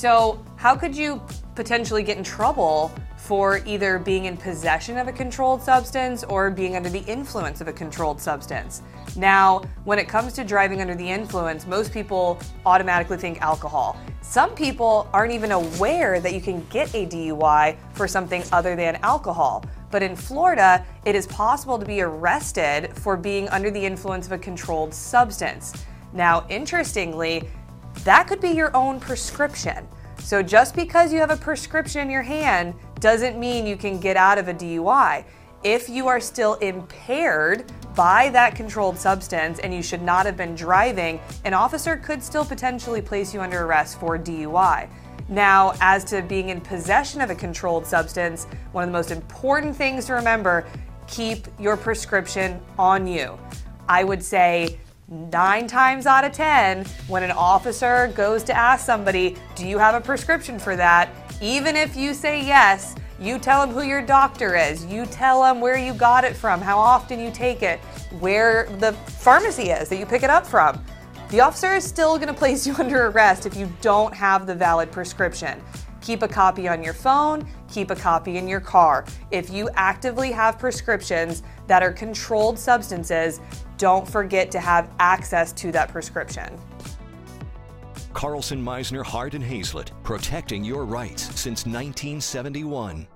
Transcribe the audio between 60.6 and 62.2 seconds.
that? Even if you